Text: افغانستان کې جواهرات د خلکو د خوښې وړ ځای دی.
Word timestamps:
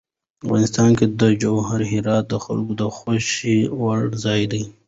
افغانستان 0.43 0.89
کې 0.97 1.05
جواهرات 1.41 2.23
د 2.29 2.33
خلکو 2.43 2.73
د 2.81 2.83
خوښې 2.97 3.57
وړ 3.81 4.01
ځای 4.23 4.41
دی. 4.51 4.61